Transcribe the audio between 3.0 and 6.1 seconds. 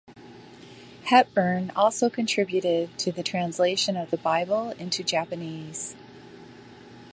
the translation of the Bible into Japanese.